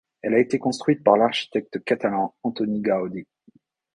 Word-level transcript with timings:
Elle 0.23 0.33
a 0.33 0.39
été 0.39 0.57
construite 0.57 1.03
par 1.03 1.15
l'architecte 1.15 1.83
catalan 1.83 2.33
Antoni 2.41 2.81
Gaudí. 2.81 3.27